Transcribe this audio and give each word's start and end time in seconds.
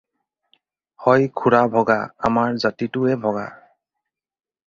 হয় 1.03 1.25
খুড়া 1.41 1.59
ভগা, 1.75 1.99
আমাৰ 2.29 2.57
জাতিটোৱে 2.63 3.19
ভগা। 3.27 3.47